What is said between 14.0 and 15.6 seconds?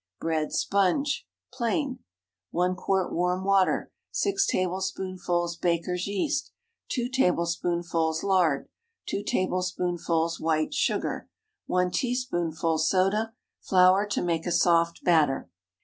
to make a soft batter.